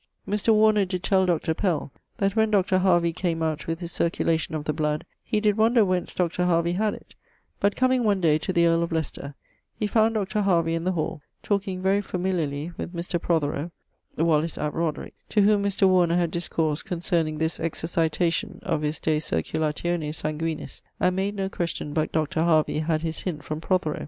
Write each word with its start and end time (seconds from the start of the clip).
Mr. 0.27 0.51
Warner 0.51 0.83
did 0.83 1.03
tell 1.03 1.27
Dr. 1.27 1.53
Pell, 1.53 1.91
that 2.17 2.35
when 2.35 2.49
Dr. 2.49 2.79
Harvey 2.79 3.13
came 3.13 3.43
out 3.43 3.67
with 3.67 3.81
his 3.81 3.91
Circulation 3.91 4.55
of 4.55 4.63
the 4.65 4.73
Blood, 4.73 5.05
he 5.23 5.39
did 5.39 5.57
wonder 5.57 5.85
whence 5.85 6.15
Dr. 6.15 6.45
Harvey 6.45 6.71
had 6.71 6.95
it: 6.95 7.13
but 7.59 7.75
comeing 7.75 8.01
one 8.03 8.19
day 8.19 8.39
to 8.39 8.51
the 8.51 8.65
earle 8.65 8.81
of 8.81 8.91
Leicester, 8.91 9.35
he 9.77 9.85
found 9.85 10.15
Dr. 10.15 10.41
Harvey 10.41 10.73
in 10.73 10.85
the 10.85 10.93
hall, 10.93 11.21
talking 11.43 11.83
very 11.83 12.01
familiarly 12.01 12.71
with 12.79 12.95
Mr. 12.95 13.21
Prothero 13.21 13.69
(Wallicè 14.17 14.57
ap 14.57 14.73
Roderic), 14.73 15.13
to 15.29 15.43
whom 15.43 15.61
Mr. 15.63 15.87
Warner 15.87 16.17
had 16.17 16.31
discoursed 16.31 16.83
concerning 16.85 17.37
this 17.37 17.59
exercitation 17.59 18.59
of 18.63 18.81
his 18.81 18.99
De 18.99 19.19
Circulatione 19.19 20.11
Sanguinis, 20.11 20.81
and 20.99 21.15
made 21.15 21.35
no 21.35 21.47
question 21.47 21.93
but 21.93 22.11
Dr. 22.11 22.41
Harvey 22.41 22.79
had 22.79 23.03
his 23.03 23.19
hint 23.19 23.43
from 23.43 23.61
Prothero. 23.61 23.99